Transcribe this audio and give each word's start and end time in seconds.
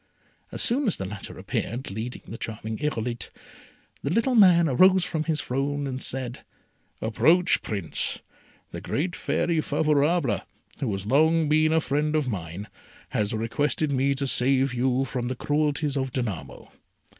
As 0.51 0.63
soon 0.63 0.87
as 0.87 0.97
the 0.97 1.05
latter 1.05 1.37
appeared 1.37 1.91
leading 1.91 2.23
the 2.27 2.37
charming 2.39 2.79
Irolite, 2.79 3.29
the 4.01 4.09
little 4.09 4.33
man 4.33 4.65
rose 4.65 5.03
from 5.05 5.25
his 5.25 5.39
throne 5.39 5.85
and 5.85 6.01
said, 6.01 6.39
"Approach, 7.01 7.61
Prince. 7.61 8.17
The 8.71 8.81
great 8.81 9.15
Fairy 9.15 9.61
Favourable, 9.61 10.41
who 10.79 10.91
has 10.93 11.05
long 11.05 11.47
been 11.47 11.71
a 11.71 11.79
friend 11.79 12.15
of 12.15 12.27
mine, 12.27 12.67
has 13.09 13.31
requested 13.31 13.91
me 13.91 14.15
to 14.15 14.25
save 14.25 14.73
you 14.73 15.05
from 15.05 15.27
the 15.27 15.35
cruelties 15.35 15.95
of 15.95 16.11
Danamo. 16.11 16.71